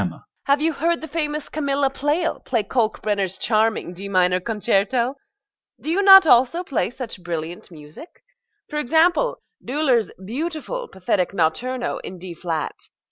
[0.01, 0.25] GOLD (to Emma).
[0.45, 5.13] Have you heard the famous Camilla Pleyel play Kalkbrenner's charming D minor concerto?
[5.79, 8.23] Do you not also play such brilliant music?
[8.67, 12.73] for example, Döhler's beautiful, pathetic Notturno in D flat.